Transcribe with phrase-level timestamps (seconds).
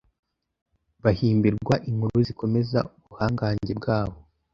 [1.03, 4.17] bahimbirwa inkuru zikomeza ubuhangange bwabo